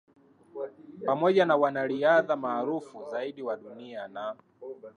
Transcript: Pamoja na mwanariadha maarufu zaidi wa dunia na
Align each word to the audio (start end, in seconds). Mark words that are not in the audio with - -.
Pamoja 1.05 1.45
na 1.45 1.57
mwanariadha 1.57 2.35
maarufu 2.35 3.09
zaidi 3.11 3.41
wa 3.41 3.57
dunia 3.57 4.07
na 4.07 4.35